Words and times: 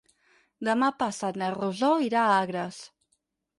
Demà 0.69 0.89
passat 1.01 1.37
na 1.43 1.51
Rosó 1.57 1.91
irà 2.09 2.25
a 2.31 2.35
Agres. 2.47 2.83